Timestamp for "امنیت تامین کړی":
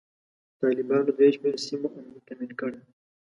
1.97-2.79